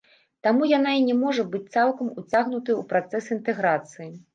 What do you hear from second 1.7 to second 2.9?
цалкам уцягнутая ў